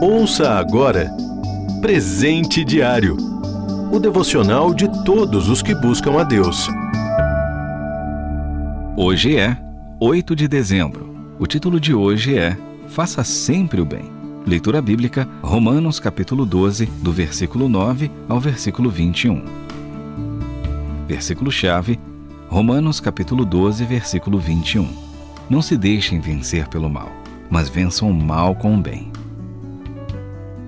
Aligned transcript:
Ouça 0.00 0.52
agora 0.52 1.10
Presente 1.80 2.64
Diário 2.64 3.16
o 3.90 3.98
devocional 3.98 4.72
de 4.72 4.86
todos 5.02 5.48
os 5.48 5.62
que 5.62 5.74
buscam 5.74 6.20
a 6.20 6.22
Deus. 6.22 6.68
Hoje 8.96 9.36
é 9.36 9.56
8 9.98 10.36
de 10.36 10.46
dezembro. 10.46 11.34
O 11.38 11.46
título 11.46 11.80
de 11.80 11.94
hoje 11.94 12.38
é 12.38 12.56
Faça 12.86 13.24
sempre 13.24 13.80
o 13.80 13.84
bem. 13.86 14.04
Leitura 14.46 14.82
bíblica, 14.82 15.26
Romanos 15.42 15.98
capítulo 15.98 16.44
12, 16.44 16.86
do 16.86 17.10
versículo 17.10 17.68
9 17.68 18.10
ao 18.28 18.38
versículo 18.38 18.90
21. 18.90 19.42
Versículo-chave, 21.08 21.98
Romanos 22.48 23.00
capítulo 23.00 23.44
12, 23.44 23.84
versículo 23.86 24.38
21. 24.38 24.86
Não 25.48 25.62
se 25.62 25.76
deixem 25.76 26.20
vencer 26.20 26.68
pelo 26.68 26.90
mal, 26.90 27.10
mas 27.50 27.70
vençam 27.70 28.10
o 28.10 28.14
mal 28.14 28.54
com 28.54 28.74
o 28.74 28.78
bem. 28.78 29.10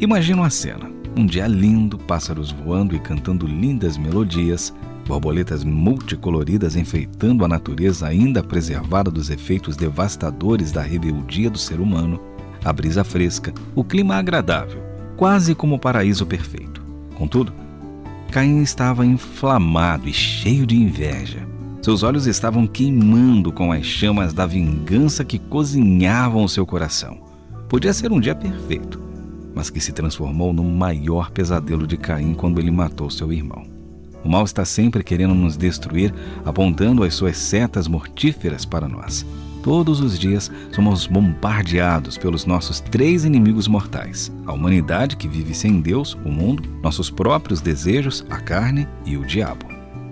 Imagina 0.00 0.42
uma 0.42 0.50
cena. 0.50 0.88
Um 1.16 1.26
dia 1.26 1.48
lindo, 1.48 1.98
pássaros 1.98 2.52
voando 2.52 2.94
e 2.94 3.00
cantando 3.00 3.48
lindas 3.48 3.96
melodias, 3.96 4.72
borboletas 5.04 5.64
multicoloridas 5.64 6.76
enfeitando 6.76 7.44
a 7.44 7.48
natureza 7.48 8.06
ainda 8.06 8.40
preservada 8.40 9.10
dos 9.10 9.28
efeitos 9.28 9.76
devastadores 9.76 10.70
da 10.70 10.82
rebeldia 10.82 11.50
do 11.50 11.58
ser 11.58 11.80
humano, 11.80 12.20
a 12.64 12.72
brisa 12.72 13.02
fresca, 13.02 13.52
o 13.74 13.82
clima 13.82 14.14
agradável, 14.14 14.80
quase 15.16 15.52
como 15.52 15.74
o 15.74 15.80
paraíso 15.80 16.24
perfeito. 16.24 16.80
Contudo, 17.16 17.52
Caim 18.30 18.62
estava 18.62 19.04
inflamado 19.04 20.08
e 20.08 20.12
cheio 20.12 20.64
de 20.64 20.76
inveja. 20.76 21.44
Seus 21.82 22.04
olhos 22.04 22.28
estavam 22.28 22.68
queimando 22.68 23.50
com 23.50 23.72
as 23.72 23.84
chamas 23.84 24.32
da 24.32 24.46
vingança 24.46 25.24
que 25.24 25.40
cozinhavam 25.40 26.46
seu 26.46 26.64
coração. 26.64 27.18
Podia 27.68 27.92
ser 27.92 28.12
um 28.12 28.20
dia 28.20 28.34
perfeito, 28.34 29.07
mas 29.58 29.70
que 29.70 29.80
se 29.80 29.90
transformou 29.90 30.52
no 30.52 30.62
maior 30.62 31.32
pesadelo 31.32 31.84
de 31.84 31.96
Caim 31.96 32.32
quando 32.32 32.60
ele 32.60 32.70
matou 32.70 33.10
seu 33.10 33.32
irmão. 33.32 33.66
O 34.24 34.28
mal 34.28 34.44
está 34.44 34.64
sempre 34.64 35.02
querendo 35.02 35.34
nos 35.34 35.56
destruir, 35.56 36.14
apontando 36.44 37.02
as 37.02 37.14
suas 37.14 37.36
setas 37.36 37.88
mortíferas 37.88 38.64
para 38.64 38.86
nós. 38.86 39.26
Todos 39.60 40.00
os 40.00 40.16
dias 40.16 40.48
somos 40.72 41.08
bombardeados 41.08 42.16
pelos 42.16 42.46
nossos 42.46 42.78
três 42.78 43.24
inimigos 43.24 43.66
mortais: 43.66 44.30
a 44.46 44.52
humanidade 44.52 45.16
que 45.16 45.26
vive 45.26 45.52
sem 45.52 45.80
Deus, 45.80 46.16
o 46.24 46.28
mundo, 46.28 46.62
nossos 46.80 47.10
próprios 47.10 47.60
desejos, 47.60 48.24
a 48.30 48.38
carne 48.38 48.86
e 49.04 49.16
o 49.16 49.26
diabo. 49.26 49.66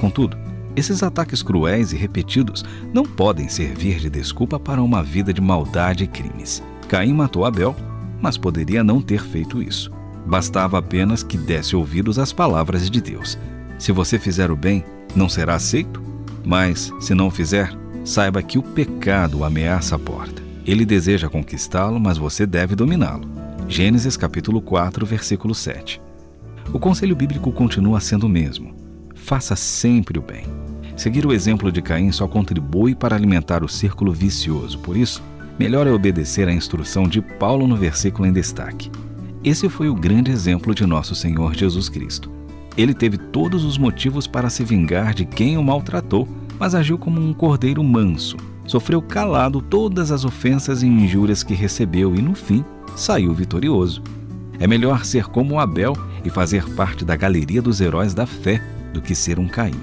Contudo, 0.00 0.36
esses 0.74 1.00
ataques 1.00 1.44
cruéis 1.44 1.92
e 1.92 1.96
repetidos 1.96 2.64
não 2.92 3.04
podem 3.04 3.48
servir 3.48 4.00
de 4.00 4.10
desculpa 4.10 4.58
para 4.58 4.82
uma 4.82 5.00
vida 5.00 5.32
de 5.32 5.40
maldade 5.40 6.02
e 6.02 6.08
crimes. 6.08 6.60
Caim 6.88 7.12
matou 7.12 7.44
Abel 7.44 7.76
mas 8.20 8.36
poderia 8.36 8.82
não 8.82 9.00
ter 9.00 9.22
feito 9.22 9.62
isso. 9.62 9.90
Bastava 10.26 10.78
apenas 10.78 11.22
que 11.22 11.38
desse 11.38 11.74
ouvidos 11.74 12.18
às 12.18 12.32
palavras 12.32 12.90
de 12.90 13.00
Deus. 13.00 13.38
Se 13.78 13.92
você 13.92 14.18
fizer 14.18 14.50
o 14.50 14.56
bem, 14.56 14.84
não 15.14 15.28
será 15.28 15.54
aceito? 15.54 16.02
Mas, 16.44 16.92
se 17.00 17.14
não 17.14 17.30
fizer, 17.30 17.72
saiba 18.04 18.42
que 18.42 18.58
o 18.58 18.62
pecado 18.62 19.44
ameaça 19.44 19.96
a 19.96 19.98
porta. 19.98 20.42
Ele 20.66 20.84
deseja 20.84 21.28
conquistá-lo, 21.28 21.98
mas 21.98 22.18
você 22.18 22.46
deve 22.46 22.74
dominá-lo. 22.74 23.26
Gênesis 23.68 24.16
capítulo 24.16 24.60
4, 24.60 25.04
versículo 25.06 25.54
7. 25.54 26.00
O 26.72 26.78
conselho 26.78 27.16
bíblico 27.16 27.50
continua 27.52 28.00
sendo 28.00 28.24
o 28.24 28.28
mesmo. 28.28 28.74
Faça 29.14 29.56
sempre 29.56 30.18
o 30.18 30.22
bem. 30.22 30.44
Seguir 30.96 31.24
o 31.24 31.32
exemplo 31.32 31.70
de 31.70 31.80
Caim 31.80 32.10
só 32.12 32.26
contribui 32.26 32.94
para 32.94 33.14
alimentar 33.14 33.62
o 33.62 33.68
círculo 33.68 34.12
vicioso. 34.12 34.78
Por 34.80 34.96
isso, 34.96 35.22
melhor 35.58 35.86
é 35.86 35.90
obedecer 35.90 36.48
à 36.48 36.52
instrução 36.52 37.08
de 37.08 37.20
Paulo 37.20 37.66
no 37.66 37.76
versículo 37.76 38.26
em 38.26 38.32
destaque. 38.32 38.90
Esse 39.42 39.68
foi 39.68 39.88
o 39.88 39.94
grande 39.94 40.30
exemplo 40.30 40.74
de 40.74 40.86
nosso 40.86 41.14
Senhor 41.14 41.54
Jesus 41.54 41.88
Cristo. 41.88 42.30
Ele 42.76 42.94
teve 42.94 43.18
todos 43.18 43.64
os 43.64 43.76
motivos 43.76 44.26
para 44.26 44.48
se 44.48 44.62
vingar 44.62 45.14
de 45.14 45.24
quem 45.24 45.58
o 45.58 45.62
maltratou, 45.62 46.28
mas 46.58 46.74
agiu 46.74 46.96
como 46.96 47.20
um 47.20 47.32
cordeiro 47.32 47.82
manso. 47.82 48.36
Sofreu 48.66 49.00
calado 49.00 49.60
todas 49.60 50.12
as 50.12 50.24
ofensas 50.24 50.82
e 50.82 50.86
injúrias 50.86 51.42
que 51.42 51.54
recebeu 51.54 52.14
e, 52.14 52.22
no 52.22 52.34
fim, 52.34 52.64
saiu 52.94 53.32
vitorioso. 53.32 54.02
É 54.60 54.66
melhor 54.66 55.04
ser 55.04 55.26
como 55.26 55.58
Abel 55.58 55.94
e 56.24 56.30
fazer 56.30 56.68
parte 56.74 57.04
da 57.04 57.16
galeria 57.16 57.62
dos 57.62 57.80
heróis 57.80 58.12
da 58.12 58.26
fé 58.26 58.62
do 58.92 59.00
que 59.00 59.14
ser 59.14 59.38
um 59.38 59.48
Caim, 59.48 59.74